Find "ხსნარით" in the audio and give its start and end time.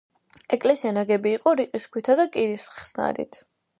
2.79-3.43